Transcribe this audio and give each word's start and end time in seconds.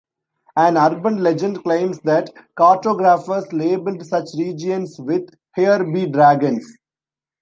An 0.55 0.77
urban 0.77 1.21
legend 1.21 1.61
claims 1.61 1.99
that 2.05 2.31
cartographers 2.55 3.53
labelled 3.53 4.03
such 4.03 4.29
regions 4.35 4.99
with 4.99 5.29
"Here 5.55 5.83
be 5.83 6.07
dragons". 6.07 6.65